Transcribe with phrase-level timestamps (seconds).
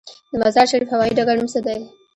[0.31, 1.79] د مزار شریف هوايي ډګر نوم څه دی؟